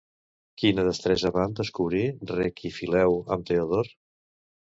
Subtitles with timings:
[0.61, 2.01] Quina destresa van descobrir
[2.33, 3.93] Rec i Fileu amb Teodor?